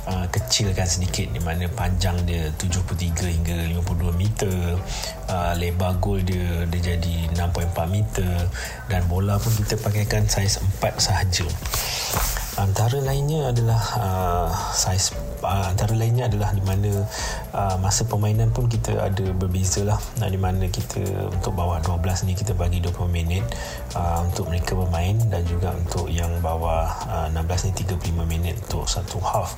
uh, 0.09 0.25
kecilkan 0.33 0.89
sedikit. 0.89 1.29
Di 1.29 1.41
mana 1.45 1.69
panjang 1.69 2.17
dia 2.25 2.49
73 2.57 3.37
hingga 3.37 3.57
52 3.85 4.17
meter 4.17 4.75
uh, 5.29 5.53
lebar 5.55 5.97
gol 6.01 6.19
dia 6.25 6.65
dia 6.67 6.97
jadi 6.97 7.31
6.4 7.37 7.73
meter 7.87 8.33
dan 8.89 9.01
bola 9.07 9.39
pun 9.39 9.53
kita 9.55 9.79
pakaikan 9.79 10.27
saiz 10.27 10.59
4 10.81 10.99
sahaja 10.99 11.47
antara 12.61 13.01
lainnya 13.01 13.49
adalah 13.49 13.81
uh, 13.97 14.49
saiz 14.77 15.09
uh, 15.41 15.65
antara 15.73 15.97
lainnya 15.97 16.29
adalah 16.29 16.53
di 16.53 16.61
mana 16.61 17.01
uh, 17.57 17.75
masa 17.81 18.05
permainan 18.05 18.53
pun 18.53 18.69
kita 18.69 19.01
ada 19.01 19.33
berbeza 19.33 19.81
lah 19.81 19.97
uh, 20.21 20.29
di 20.29 20.37
mana 20.37 20.69
kita 20.69 21.01
untuk 21.33 21.57
bawah 21.57 21.81
12 21.81 22.29
ni 22.29 22.37
kita 22.37 22.53
bagi 22.53 22.77
20 22.77 23.09
minit 23.09 23.41
uh, 23.97 24.21
untuk 24.21 24.53
mereka 24.53 24.77
bermain 24.77 25.17
dan 25.33 25.41
juga 25.49 25.73
untuk 25.73 26.05
yang 26.13 26.29
bawah 26.45 26.85
uh, 27.09 27.27
16 27.33 27.73
ni 27.73 27.97
35 27.97 28.29
minit 28.29 28.55
untuk 28.69 28.85
satu 28.85 29.17
half 29.25 29.57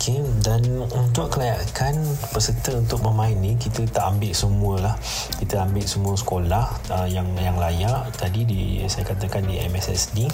Okey 0.00 0.24
dan 0.40 0.64
untuk 0.96 1.28
kelayakan 1.36 1.92
peserta 2.32 2.72
untuk 2.72 3.04
bermain 3.04 3.36
ni 3.36 3.52
kita 3.60 3.84
tak 3.84 4.16
ambil 4.16 4.32
semua 4.32 4.74
lah. 4.80 4.94
Kita 5.36 5.60
ambil 5.60 5.84
semua 5.84 6.16
sekolah 6.16 6.64
uh, 6.88 7.04
yang 7.04 7.28
yang 7.36 7.60
layak. 7.60 8.08
Tadi 8.16 8.48
di 8.48 8.80
saya 8.88 9.04
katakan 9.04 9.44
di 9.44 9.60
MSSD. 9.60 10.24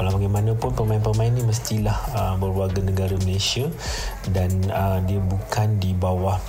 Walau 0.00 0.16
bagaimanapun 0.16 0.72
pemain-pemain 0.72 1.28
ni 1.28 1.44
mestilah 1.44 1.92
uh, 2.16 2.34
berwarga 2.40 2.80
negara 2.80 3.12
Malaysia 3.28 3.68
dan 4.32 4.48
uh, 4.72 5.04
dia 5.04 5.20
bukan 5.20 5.76
di 5.76 5.92
bawah 5.92 6.40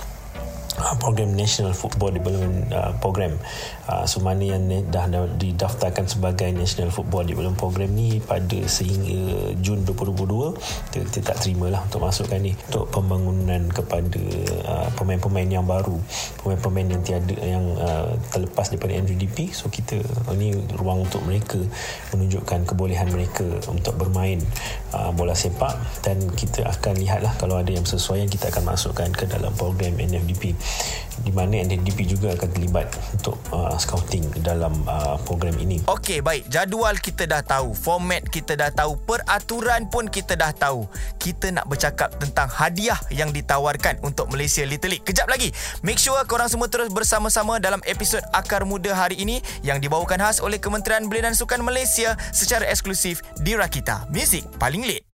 program 0.98 1.38
National 1.38 1.70
Football 1.70 2.18
Development 2.18 2.66
uh, 2.74 2.92
Program. 2.98 3.38
Uh, 3.86 4.02
so 4.08 4.18
mana 4.18 4.42
yang 4.42 4.66
dah, 4.90 5.06
dah 5.06 5.28
didaftarkan 5.38 6.10
sebagai 6.10 6.50
National 6.50 6.90
Football 6.90 7.30
Development 7.30 7.58
Program 7.58 7.90
ni 7.94 8.18
pada 8.18 8.58
sehingga 8.66 9.54
Jun 9.62 9.86
2022 9.86 10.58
kita, 10.90 10.98
kita 11.06 11.20
tak 11.22 11.36
terima 11.46 11.70
lah 11.70 11.80
untuk 11.86 12.02
masukkan 12.02 12.40
ni. 12.42 12.58
Untuk 12.70 12.90
pembangunan 12.90 13.70
kepada 13.70 14.22
uh, 14.66 14.88
pemain-pemain 14.98 15.46
yang 15.46 15.66
baru. 15.66 15.94
Pemain-pemain 16.42 16.86
yang 16.90 17.02
tiada 17.06 17.34
yang 17.38 17.64
uh, 17.78 18.10
terlepas 18.34 18.66
daripada 18.72 18.98
NDDP 18.98 19.54
so 19.54 19.70
kita 19.70 20.02
uh, 20.02 20.34
ni 20.34 20.58
ruang 20.74 21.06
untuk 21.06 21.22
mereka 21.22 21.60
menunjukkan 22.10 22.66
kebolehan 22.66 23.08
mereka 23.14 23.46
untuk 23.70 23.94
bermain 23.94 24.42
uh, 24.90 25.14
bola 25.14 25.38
sepak. 25.38 26.02
Dan 26.02 26.18
kita 26.34 26.66
akan 26.66 26.98
lihatlah 26.98 27.32
kalau 27.38 27.62
ada 27.62 27.70
yang 27.70 27.86
sesuai 27.86 28.26
kita 28.26 28.50
akan 28.50 28.74
masukkan 28.74 29.10
ke 29.14 29.30
dalam 29.30 29.54
program 29.54 29.94
NFDP 30.00 30.63
di 31.22 31.30
mana 31.30 31.62
NDP 31.62 32.10
juga 32.10 32.34
akan 32.34 32.48
terlibat 32.50 32.90
untuk 33.14 33.38
uh, 33.54 33.78
scouting 33.78 34.26
dalam 34.42 34.74
uh, 34.90 35.14
program 35.22 35.54
ini. 35.62 35.80
Okey, 35.86 36.20
baik. 36.20 36.50
Jadual 36.50 36.98
kita 36.98 37.30
dah 37.30 37.40
tahu, 37.44 37.70
format 37.72 38.26
kita 38.26 38.58
dah 38.58 38.74
tahu, 38.74 38.98
peraturan 38.98 39.86
pun 39.86 40.10
kita 40.10 40.34
dah 40.34 40.50
tahu. 40.50 40.90
Kita 41.22 41.54
nak 41.54 41.70
bercakap 41.70 42.12
tentang 42.18 42.50
hadiah 42.50 42.98
yang 43.14 43.30
ditawarkan 43.30 44.02
untuk 44.02 44.28
Malaysia 44.32 44.66
Little 44.66 44.98
League. 44.98 45.06
Kejap 45.06 45.30
lagi. 45.30 45.54
Make 45.86 46.02
sure 46.02 46.18
korang 46.26 46.50
semua 46.50 46.66
terus 46.66 46.90
bersama-sama 46.90 47.62
dalam 47.62 47.78
episod 47.86 48.20
Akar 48.34 48.66
Muda 48.66 48.92
hari 48.92 49.22
ini 49.22 49.38
yang 49.62 49.78
dibawakan 49.78 50.18
khas 50.18 50.42
oleh 50.42 50.58
Kementerian 50.58 51.06
Belia 51.06 51.30
dan 51.30 51.38
Sukan 51.38 51.62
Malaysia 51.62 52.18
secara 52.34 52.66
eksklusif 52.66 53.22
di 53.40 53.54
Rakita. 53.54 54.10
Music 54.10 54.44
paling 54.58 54.82
late. 54.82 55.13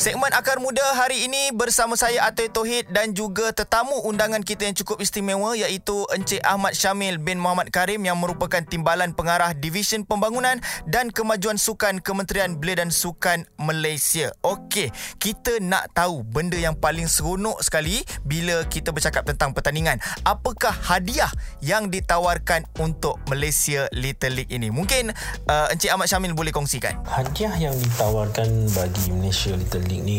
Segmen 0.00 0.32
Akar 0.32 0.56
Muda 0.64 0.80
hari 0.96 1.28
ini 1.28 1.52
bersama 1.52 1.92
saya 1.92 2.24
Atoy 2.24 2.48
Tohid 2.48 2.88
dan 2.88 3.12
juga 3.12 3.52
tetamu 3.52 4.00
undangan 4.08 4.40
kita 4.40 4.64
yang 4.64 4.72
cukup 4.72 4.96
istimewa 5.04 5.52
iaitu 5.52 6.08
Encik 6.16 6.40
Ahmad 6.40 6.72
Syamil 6.72 7.20
bin 7.20 7.36
Muhammad 7.36 7.68
Karim 7.68 8.00
yang 8.08 8.16
merupakan 8.16 8.64
Timbalan 8.64 9.12
Pengarah 9.12 9.52
Division 9.52 10.08
Pembangunan 10.08 10.56
dan 10.88 11.12
Kemajuan 11.12 11.60
Sukan 11.60 12.00
Kementerian 12.00 12.56
Belia 12.56 12.80
dan 12.80 12.88
Sukan 12.88 13.44
Malaysia. 13.60 14.32
Okey, 14.40 14.88
kita 15.20 15.60
nak 15.60 15.92
tahu 15.92 16.24
benda 16.24 16.56
yang 16.56 16.72
paling 16.72 17.04
seronok 17.04 17.60
sekali 17.60 18.00
bila 18.24 18.64
kita 18.72 18.96
bercakap 18.96 19.28
tentang 19.28 19.52
pertandingan. 19.52 20.00
Apakah 20.24 20.72
hadiah 20.72 21.28
yang 21.60 21.92
ditawarkan 21.92 22.64
untuk 22.80 23.20
Malaysia 23.28 23.84
Little 23.92 24.32
League 24.32 24.48
ini? 24.48 24.72
Mungkin 24.72 25.12
uh, 25.44 25.68
Encik 25.68 25.92
Ahmad 25.92 26.08
Syamil 26.08 26.32
boleh 26.32 26.56
kongsikan. 26.56 26.96
Hadiah 27.04 27.52
yang 27.68 27.76
ditawarkan 27.76 28.64
bagi 28.72 29.12
Malaysia 29.12 29.52
Little 29.52 29.84
League 29.84 29.89
League 29.90 30.06
ni 30.06 30.18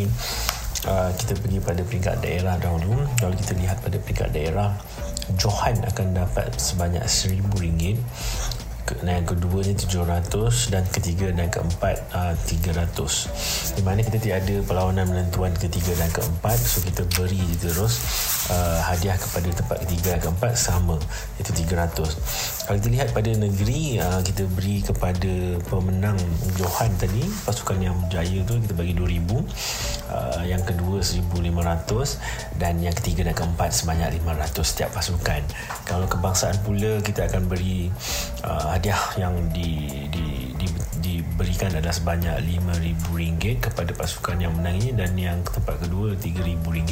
uh, 0.86 1.10
kita 1.16 1.34
pergi 1.40 1.60
pada 1.64 1.82
peringkat 1.82 2.16
daerah 2.20 2.56
dahulu. 2.60 3.08
Kalau 3.18 3.34
kita 3.40 3.56
lihat 3.56 3.80
pada 3.80 3.98
peringkat 3.98 4.30
daerah 4.36 4.76
Johan 5.40 5.80
akan 5.88 6.08
dapat 6.12 6.52
sebanyak 6.60 7.04
RM1,000. 7.08 7.98
Dan 8.92 9.24
yang 9.24 9.24
kedua 9.24 9.64
ni 9.64 9.72
700 9.72 10.68
dan 10.68 10.84
ketiga 10.92 11.32
dan 11.32 11.48
keempat 11.48 11.96
uh, 12.12 12.36
300 12.36 13.80
di 13.80 13.82
mana 13.88 14.04
kita 14.04 14.20
tiada 14.20 14.52
perlawanan 14.68 15.08
menentuan 15.08 15.56
ketiga 15.56 15.96
dan 15.96 16.12
keempat 16.12 16.60
so 16.60 16.84
kita 16.84 17.08
beri 17.16 17.40
terus 17.64 18.04
uh, 18.52 18.84
hadiah 18.84 19.16
kepada 19.16 19.48
tempat 19.64 19.88
ketiga 19.88 20.20
dan 20.20 20.22
keempat 20.28 20.60
sama. 20.60 21.00
Iaitu 21.40 21.56
300 21.72 22.61
kalau 22.72 22.88
kita 22.88 23.04
lihat 23.04 23.10
pada 23.12 23.36
negeri 23.36 24.00
uh, 24.00 24.24
kita 24.24 24.48
beri 24.56 24.80
kepada 24.80 25.60
pemenang 25.68 26.16
Johan 26.56 26.88
tadi 26.96 27.20
pasukan 27.44 27.76
yang 27.84 28.00
berjaya 28.08 28.48
tu 28.48 28.64
kita 28.64 28.72
bagi 28.80 28.96
2000 28.96 29.28
uh, 29.28 29.44
yang 30.48 30.64
kedua 30.64 31.04
1500 31.04 31.52
dan 32.56 32.80
yang 32.80 32.96
ketiga 32.96 33.28
dan 33.28 33.36
keempat 33.36 33.76
sebanyak 33.76 34.24
500 34.24 34.56
setiap 34.64 34.88
pasukan. 34.96 35.44
Kalau 35.84 36.08
kebangsaan 36.08 36.56
pula 36.64 37.04
kita 37.04 37.28
akan 37.28 37.52
beri 37.52 37.92
uh, 38.48 38.72
hadiah 38.72 39.20
yang 39.20 39.36
di, 39.52 40.08
di, 40.08 40.56
di, 40.56 40.68
diberikan 41.04 41.76
adalah 41.76 41.92
sebanyak 41.92 42.40
RM5,000 42.40 43.68
kepada 43.68 43.92
pasukan 44.00 44.40
yang 44.40 44.56
menang 44.56 44.80
ini 44.80 44.96
dan 44.96 45.12
yang 45.20 45.44
tempat 45.44 45.76
kedua 45.76 46.16
RM3,000 46.16 46.88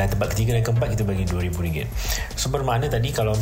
dan 0.00 0.06
tempat 0.08 0.32
ketiga 0.32 0.56
dan 0.56 0.64
keempat 0.64 0.88
kita 0.96 1.04
bagi 1.04 1.28
RM2,000 1.28 1.92
so 2.40 2.48
bermakna 2.48 2.88
tadi 2.88 3.12
kalau 3.12 3.36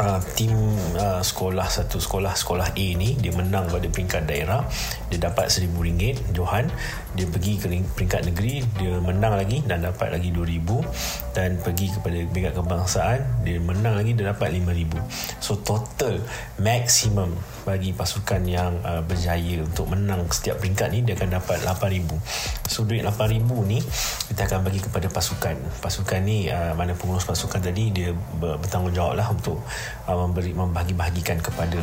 uh, 0.00 0.20
tim 0.38 0.54
uh, 0.96 1.20
sekolah 1.20 1.68
satu 1.68 2.00
sekolah 2.00 2.32
sekolah 2.32 2.72
A 2.72 2.86
ni 2.96 3.18
dia 3.18 3.34
menang 3.34 3.68
pada 3.68 3.84
peringkat 3.88 4.24
daerah. 4.24 4.64
Dia 5.12 5.28
dapat 5.28 5.52
RM1000 5.52 6.32
Johan. 6.32 6.70
Dia 7.12 7.26
pergi 7.28 7.60
ke 7.60 7.66
peringkat 7.68 8.32
negeri 8.32 8.64
dia 8.80 8.96
menang 9.02 9.36
lagi 9.36 9.60
dan 9.66 9.84
dapat 9.84 10.16
lagi 10.16 10.32
2000 10.32 11.36
dan 11.36 11.60
pergi 11.60 11.92
kepada 11.92 12.18
peringkat 12.28 12.54
kebangsaan 12.56 13.20
dia 13.44 13.60
menang 13.60 14.00
lagi 14.00 14.12
dia 14.16 14.32
dapat 14.32 14.52
5000 14.52 15.40
so 15.40 15.56
total 15.60 16.20
maksimum 16.60 17.32
bagi 17.62 17.94
pasukan 17.94 18.42
yang 18.46 18.78
uh, 18.82 19.02
berjaya 19.02 19.62
untuk 19.62 19.90
menang 19.90 20.26
setiap 20.30 20.58
peringkat 20.58 20.88
ni 20.90 21.06
dia 21.06 21.14
akan 21.14 21.38
dapat 21.38 21.62
8000 21.62 22.10
so 22.66 22.82
duit 22.82 23.06
8000 23.06 23.42
ni 23.68 23.78
kita 24.32 24.48
akan 24.48 24.60
bagi 24.64 24.80
kepada 24.80 25.06
pasukan. 25.12 25.56
Pasukan 25.84 26.20
ni 26.24 26.48
uh, 26.48 26.72
mana 26.72 26.96
pengurus 26.96 27.28
pasukan 27.28 27.60
tadi 27.60 27.92
dia 27.92 28.10
bertanggungjawab 28.40 29.14
lah 29.20 29.28
untuk 29.28 29.60
uh, 30.08 30.16
memberi 30.16 30.56
membahagi-bahagikan 30.56 31.38
kepada 31.44 31.80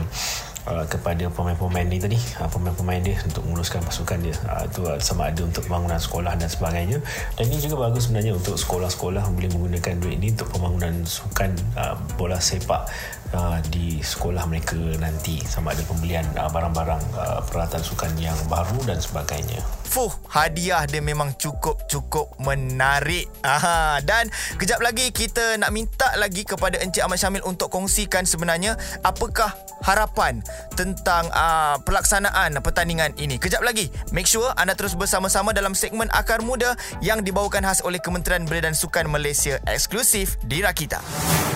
Uh, 0.67 0.83
kepada 0.85 1.31
pemain-pemain 1.33 1.87
ni 1.87 1.97
tadi. 1.97 2.19
Uh, 2.35 2.45
pemain-pemain 2.45 2.99
dia 2.99 3.15
untuk 3.25 3.47
menguruskan 3.47 3.79
pasukan 3.79 4.19
dia. 4.21 4.35
Uh, 4.43 4.67
tu 4.69 4.83
uh, 4.85 4.99
sama 4.99 5.31
ada 5.31 5.41
untuk 5.41 5.65
pembangunan 5.65 5.97
sekolah 5.97 6.35
dan 6.35 6.51
sebagainya. 6.51 6.99
Dan 7.39 7.47
ini 7.47 7.63
juga 7.63 7.89
bagus 7.89 8.05
sebenarnya 8.05 8.35
untuk 8.35 8.59
sekolah-sekolah 8.59 9.23
boleh 9.33 9.49
menggunakan 9.55 9.97
duit 9.97 10.19
ini 10.19 10.35
untuk 10.35 10.51
pembangunan 10.51 10.93
sukan 11.07 11.55
uh, 11.79 11.95
bola 12.19 12.37
sepak 12.37 12.85
uh, 13.33 13.59
di 13.69 14.01
sekolah 14.01 14.45
mereka 14.49 14.77
nanti 14.97 15.41
sama 15.45 15.73
ada 15.73 15.83
pembelian 15.85 16.25
uh, 16.37 16.49
barang-barang 16.49 17.03
uh, 17.15 17.39
peralatan 17.49 17.81
sukan 17.81 18.11
yang 18.17 18.37
baru 18.49 18.77
dan 18.85 18.99
sebagainya 19.01 19.61
Fuh, 19.89 20.13
hadiah 20.29 20.85
dia 20.85 21.01
memang 21.01 21.33
cukup-cukup 21.33 22.37
menarik. 22.37 23.25
Aha, 23.41 23.97
dan 24.05 24.29
kejap 24.61 24.85
lagi 24.85 25.09
kita 25.09 25.57
nak 25.57 25.73
minta 25.73 26.13
lagi 26.21 26.45
kepada 26.45 26.77
Encik 26.77 27.01
Ahmad 27.01 27.17
Syamil 27.17 27.41
untuk 27.41 27.73
kongsikan 27.73 28.21
sebenarnya 28.21 28.77
apakah 29.01 29.49
harapan 29.81 30.45
tentang 30.77 31.25
uh, 31.33 31.81
pelaksanaan 31.81 32.61
pertandingan 32.61 33.17
ini. 33.17 33.41
Kejap 33.41 33.65
lagi, 33.65 33.89
make 34.13 34.29
sure 34.29 34.45
anda 34.61 34.77
terus 34.77 34.93
bersama-sama 34.93 35.57
dalam 35.57 35.73
segmen 35.73 36.05
Akar 36.13 36.45
Muda 36.45 36.77
yang 37.01 37.25
dibawakan 37.25 37.65
khas 37.65 37.81
oleh 37.81 37.97
Kementerian 37.97 38.45
Belia 38.45 38.69
dan 38.69 38.77
Sukan 38.77 39.09
Malaysia 39.09 39.57
eksklusif 39.65 40.37
di 40.45 40.61
Rakita. 40.61 41.01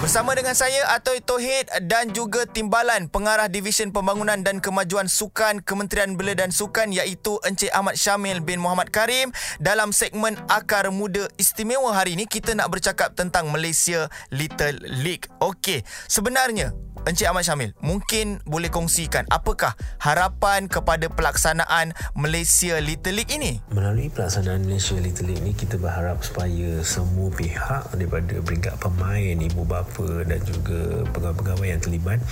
Bersama 0.01 0.33
dengan 0.33 0.57
saya 0.57 0.89
Atoy 0.91 1.21
Tohid 1.21 1.69
dan 1.85 2.11
juga 2.11 2.43
Timbalan 2.49 3.07
Pengarah 3.07 3.47
Division 3.47 3.93
Pembangunan 3.93 4.41
dan 4.41 4.59
Kemajuan 4.59 5.05
Sukan 5.05 5.61
Kementerian 5.61 6.17
Belia 6.17 6.33
dan 6.33 6.49
Sukan 6.49 6.91
iaitu 6.91 7.37
Encik 7.45 7.71
Ahmad 7.71 7.95
Syamil 7.95 8.22
Syamil 8.23 8.39
bin 8.39 8.63
Muhammad 8.63 8.87
Karim 8.87 9.35
dalam 9.59 9.91
segmen 9.91 10.39
Akar 10.47 10.87
Muda 10.95 11.27
Istimewa 11.35 11.91
hari 11.91 12.15
ini 12.15 12.23
kita 12.23 12.55
nak 12.55 12.71
bercakap 12.71 13.19
tentang 13.19 13.51
Malaysia 13.51 14.07
Little 14.31 14.79
League. 15.03 15.27
Okey, 15.43 15.83
sebenarnya 16.07 16.71
Encik 17.03 17.27
Ahmad 17.27 17.43
Syamil, 17.43 17.75
mungkin 17.83 18.39
boleh 18.47 18.71
kongsikan 18.71 19.27
apakah 19.27 19.75
harapan 19.99 20.71
kepada 20.71 21.11
pelaksanaan 21.11 21.91
Malaysia 22.15 22.79
Little 22.79 23.19
League 23.19 23.33
ini? 23.35 23.59
Melalui 23.75 24.07
pelaksanaan 24.07 24.63
Malaysia 24.63 24.95
Little 24.95 25.27
League 25.27 25.43
ini, 25.43 25.51
kita 25.51 25.75
berharap 25.75 26.23
supaya 26.23 26.79
semua 26.87 27.27
pihak 27.35 27.91
daripada 27.91 28.39
peringkat 28.39 28.79
pemain, 28.79 29.35
ibu 29.35 29.67
bapa 29.67 30.23
dan 30.23 30.39
juga 30.47 31.03
pegawai-pegawai 31.11 31.67
yang 31.75 31.81
terlibat 31.83 32.23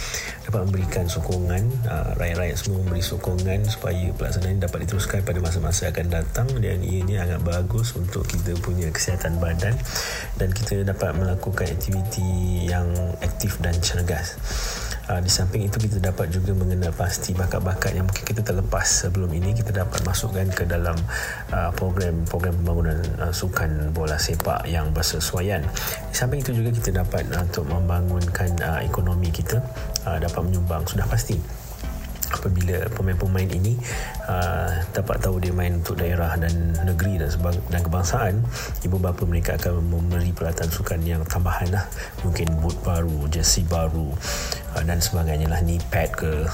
dapat 0.48 0.62
memberikan 0.64 1.06
sokongan, 1.12 1.68
uh, 1.92 2.16
rakyat-rakyat 2.16 2.56
semua 2.56 2.80
memberi 2.88 3.04
sokongan 3.04 3.60
supaya 3.68 4.08
pelaksanaan 4.16 4.56
ini 4.56 4.62
dapat 4.64 4.88
diteruskan 4.88 5.20
pada 5.28 5.40
masa-masa 5.44 5.81
akan 5.90 6.08
datang 6.14 6.48
dan 6.62 6.84
ianya 6.86 7.26
agak 7.26 7.42
bagus 7.42 7.98
untuk 7.98 8.22
kita 8.30 8.54
punya 8.62 8.94
kesihatan 8.94 9.42
badan 9.42 9.74
dan 10.38 10.50
kita 10.54 10.86
dapat 10.86 11.18
melakukan 11.18 11.66
aktiviti 11.66 12.70
yang 12.70 12.86
aktif 13.26 13.58
dan 13.64 13.74
cergas. 13.82 14.38
Uh, 15.10 15.18
di 15.18 15.28
samping 15.28 15.66
itu 15.66 15.82
kita 15.82 15.98
dapat 15.98 16.30
juga 16.30 16.54
mengenal 16.54 16.94
pasti 16.94 17.34
bakat-bakat 17.34 17.98
yang 17.98 18.06
mungkin 18.06 18.22
kita 18.22 18.46
terlepas 18.46 18.86
sebelum 18.86 19.34
ini 19.34 19.52
kita 19.52 19.74
dapat 19.74 20.06
masukkan 20.06 20.46
ke 20.54 20.64
dalam 20.70 20.94
program-program 21.76 22.54
pembangunan 22.62 23.02
uh, 23.20 23.34
sukan 23.34 23.92
bola 23.92 24.16
sepak 24.16 24.70
yang 24.70 24.94
bersesuaian. 24.94 25.66
Di 26.12 26.16
samping 26.16 26.46
itu 26.46 26.54
juga 26.54 26.70
kita 26.72 27.02
dapat 27.02 27.28
untuk 27.34 27.66
membangunkan 27.68 28.56
ekonomi 28.86 29.34
kita 29.34 29.60
dapat 30.06 30.42
menyumbang 30.42 30.86
sudah 30.86 31.06
pasti 31.10 31.61
apabila 32.42 32.90
pemain-pemain 32.98 33.46
ini 33.54 33.78
uh, 34.26 34.82
dapat 34.98 35.22
tahu 35.22 35.38
dia 35.38 35.54
main 35.54 35.78
untuk 35.78 36.02
daerah 36.02 36.34
dan 36.42 36.74
negeri 36.82 37.22
dan 37.22 37.30
sebag- 37.30 37.62
dan 37.70 37.86
kebangsaan 37.86 38.42
ibu 38.82 38.98
bapa 38.98 39.22
mereka 39.30 39.62
akan 39.62 39.86
memberi 39.86 40.34
peralatan 40.34 40.74
sukan 40.74 41.06
yang 41.06 41.22
tambahan 41.30 41.70
lah. 41.70 41.86
Mungkin 42.26 42.58
boot 42.58 42.82
baru 42.82 43.30
jersey 43.30 43.62
baru 43.70 44.10
uh, 44.74 44.82
dan 44.82 44.98
sebagainya 44.98 45.54
lah. 45.54 45.62
Ni 45.62 45.78
pad 45.94 46.10
ke 46.18 46.50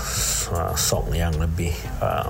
uh, 0.51 0.75
sok 0.75 1.15
yang 1.15 1.31
lebih 1.39 1.71
uh, 2.03 2.27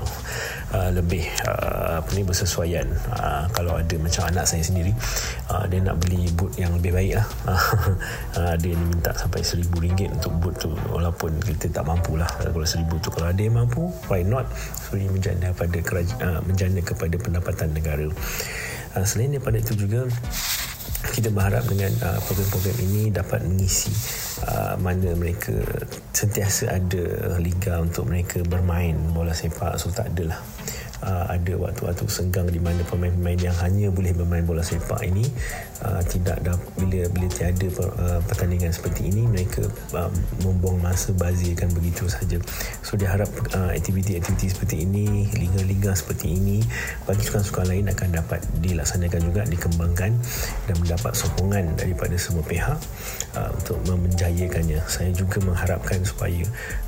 uh, 0.73 0.89
lebih 0.91 1.23
uh, 1.47 2.03
apa 2.03 2.09
ni 2.15 2.23
bersesuaian. 2.25 2.87
Uh, 3.11 3.45
kalau 3.55 3.79
ada 3.79 3.95
macam 3.99 4.23
anak 4.27 4.45
saya 4.47 4.63
sendiri 4.63 4.91
dia 5.71 5.79
nak 5.79 6.03
beli 6.03 6.27
boot 6.35 6.51
yang 6.59 6.75
lebih 6.75 6.91
baik 6.91 7.13
lah. 7.17 7.27
Dia 8.61 8.75
ni 8.75 8.85
minta 8.91 9.15
sampai 9.15 9.41
seribu 9.41 9.79
ringgit 9.79 10.11
untuk 10.11 10.33
boot 10.43 10.55
tu 10.59 10.71
walaupun 10.91 11.39
kita 11.39 11.71
tak 11.71 11.87
mampu 11.87 12.19
lah. 12.19 12.27
Kalau 12.27 12.67
seribu 12.67 12.99
tu 12.99 13.07
kalau 13.11 13.31
ada 13.31 13.39
yang 13.39 13.55
mampu 13.55 13.87
why 14.11 14.27
not? 14.27 14.43
So 14.87 14.99
ini 14.99 15.07
menjana 15.07 15.55
pada 15.55 15.79
kerajaan 15.79 16.43
menjana 16.43 16.83
kepada 16.83 17.15
pendapatan 17.15 17.71
negara. 17.71 18.07
Selain 19.07 19.31
daripada 19.31 19.61
itu 19.61 19.73
juga 19.77 20.03
kita 21.13 21.29
berharap 21.33 21.63
dengan 21.69 21.89
uh, 22.03 22.19
program-program 22.25 22.77
ini 22.89 23.09
dapat 23.13 23.45
mengisi 23.45 23.89
uh, 24.45 24.75
mana 24.77 25.13
mereka 25.13 25.53
sentiasa 26.13 26.73
ada 26.77 27.37
liga 27.41 27.81
untuk 27.81 28.09
mereka 28.09 28.41
bermain 28.45 28.97
bola 29.13 29.33
sepak. 29.33 29.77
So 29.77 29.93
tak 29.93 30.13
adalah 30.13 30.41
uh, 31.03 31.25
ada 31.29 31.53
waktu-waktu 31.57 32.05
senggang 32.09 32.47
di 32.49 32.61
mana 32.61 32.81
pemain-pemain 32.87 33.37
yang 33.37 33.55
hanya 33.61 33.87
boleh 33.93 34.13
bermain 34.15 34.45
bola 34.45 34.63
sepak 34.63 35.03
ini 35.05 35.25
uh, 35.85 36.01
tidak 36.05 36.41
dah 36.41 36.57
bila 36.79 37.05
bila 37.11 37.27
tiada 37.29 37.67
uh, 37.81 38.19
pertandingan 38.25 38.73
seperti 38.73 39.09
ini 39.11 39.27
mereka 39.27 39.65
uh, 39.93 40.09
membuang 40.45 40.81
masa 40.81 41.13
bazirkan 41.13 41.69
begitu 41.73 42.09
saja. 42.09 42.39
So 42.81 42.97
diharap 42.97 43.29
uh, 43.53 43.73
aktiviti-aktiviti 43.75 44.53
seperti 44.53 44.85
ini 44.85 45.27
liga-liga 45.35 45.93
seperti 45.93 46.33
ini 46.33 46.63
bagi 47.05 47.23
sukan-sukan 47.25 47.65
lain 47.69 47.85
akan 47.91 48.09
dapat 48.17 48.39
dilaksanakan 48.63 49.21
juga 49.21 49.41
dikembangkan 49.45 50.11
dan 50.65 50.75
mendapat 50.79 51.13
sokongan 51.13 51.77
daripada 51.77 52.15
semua 52.17 52.43
pihak 52.45 52.77
uh, 53.37 53.49
untuk 53.53 53.77
menjayakannya 53.85 54.81
saya 54.89 55.11
juga 55.13 55.41
mengharapkan 55.43 56.01
supaya 56.01 56.43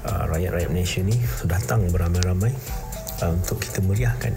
uh, 0.07 0.23
rakyat-rakyat 0.29 0.69
Malaysia 0.71 1.01
ni 1.03 1.15
datang 1.45 1.85
beramai-ramai 1.89 2.51
uh, 3.21 3.31
untuk 3.35 3.59
kita 3.63 3.79
meriahkan 3.83 4.33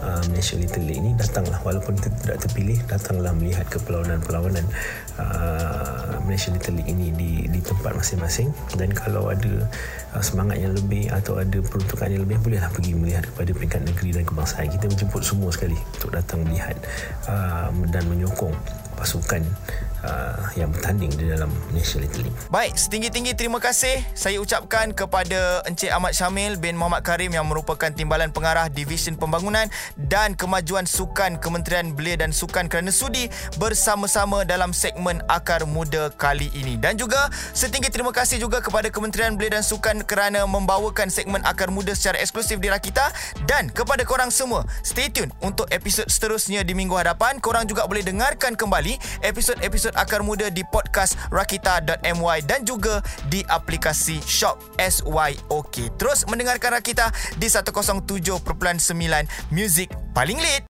uh, 0.00 0.22
Malaysia 0.32 0.56
Little 0.56 0.84
League 0.84 1.00
ini 1.00 1.12
datanglah 1.16 1.60
walaupun 1.64 1.96
kita 1.98 2.14
tidak 2.22 2.38
terpilih 2.46 2.78
datanglah 2.86 3.32
melihat 3.36 3.66
keperlawanan-perlawanan 3.72 4.64
uh, 5.20 6.20
Malaysia 6.24 6.50
Little 6.52 6.76
League 6.80 6.90
ini 6.90 7.14
di, 7.14 7.32
di 7.46 7.60
tempat 7.62 7.94
masing-masing. 7.96 8.50
Dan 8.74 8.92
kalau 8.92 9.30
ada 9.30 9.66
uh, 10.12 10.22
semangat 10.22 10.60
yang 10.60 10.74
lebih 10.74 11.08
atau 11.10 11.38
ada 11.38 11.58
peruntukan 11.62 12.08
yang 12.10 12.22
lebih 12.26 12.38
bolehlah 12.42 12.70
pergi 12.70 12.92
melihat 12.98 13.24
kepada 13.32 13.50
peringkat 13.54 13.80
negeri 13.86 14.10
dan 14.16 14.24
kebangsaan. 14.26 14.66
Kita 14.68 14.86
menjemput 14.90 15.22
semua 15.22 15.50
sekali 15.54 15.78
untuk 15.96 16.10
datang 16.12 16.42
melihat 16.44 16.76
uh, 17.30 17.70
dan 17.90 18.02
menyokong 18.10 18.54
pasukan 18.96 19.44
uh, 20.06 20.48
yang 20.56 20.72
bertanding 20.72 21.12
di 21.14 21.28
dalam 21.28 21.52
Malaysia 21.70 22.00
Little 22.00 22.26
League. 22.26 22.38
Baik, 22.48 22.74
setinggi-tinggi 22.78 23.36
terima 23.36 23.60
kasih 23.60 24.00
saya 24.16 24.40
ucapkan 24.40 24.94
kepada 24.96 25.60
Encik 25.68 25.92
Ahmad 25.92 26.16
Syamil 26.16 26.56
bin 26.56 26.78
Muhammad 26.78 27.04
Karim 27.04 27.34
yang 27.34 27.46
merupakan 27.46 27.92
Timbalan 27.92 28.32
Pengarah 28.32 28.72
Division 28.72 29.18
Pembangunan 29.18 29.68
dan 29.98 30.38
Kemajuan 30.38 30.88
Sukan 30.88 31.36
Kementerian 31.36 31.92
Belia 31.92 32.16
dan 32.16 32.32
Sukan 32.32 32.70
kerana 32.70 32.88
sudi 32.94 33.28
bersama-sama 33.60 34.46
dalam 34.48 34.72
segmen 34.72 35.20
Akar 35.28 35.68
Muda 35.68 36.08
kali 36.14 36.48
ini. 36.54 36.78
Dan 36.80 36.96
juga 36.96 37.28
setinggi 37.52 37.92
terima 37.92 38.14
kasih 38.14 38.40
juga 38.40 38.64
kepada 38.64 38.88
Kementerian 38.88 39.34
Belia 39.36 39.60
dan 39.60 39.64
Sukan 39.66 40.06
kerana 40.06 40.48
membawakan 40.48 41.12
segmen 41.12 41.42
Akar 41.44 41.68
Muda 41.68 41.92
secara 41.92 42.16
eksklusif 42.22 42.62
di 42.62 42.72
Rakita 42.72 43.12
dan 43.44 43.68
kepada 43.68 44.06
korang 44.08 44.32
semua 44.32 44.64
stay 44.80 45.12
tune 45.12 45.30
untuk 45.42 45.68
episod 45.68 46.08
seterusnya 46.08 46.62
di 46.62 46.72
minggu 46.72 46.94
hadapan. 46.96 47.38
Korang 47.42 47.68
juga 47.68 47.84
boleh 47.84 48.00
dengarkan 48.06 48.54
kembali 48.54 48.85
kembali 48.86 49.26
episod-episod 49.26 49.98
Akar 49.98 50.22
Muda 50.22 50.46
di 50.46 50.62
podcast 50.62 51.18
rakita.my 51.34 52.38
dan 52.46 52.62
juga 52.62 53.02
di 53.26 53.42
aplikasi 53.50 54.22
Shop 54.22 54.62
SYOK. 54.78 55.98
Terus 55.98 56.22
mendengarkan 56.30 56.78
Rakita 56.78 57.10
di 57.34 57.50
107.9 57.50 58.46
Music 59.50 59.90
paling 60.14 60.38
lead. 60.38 60.62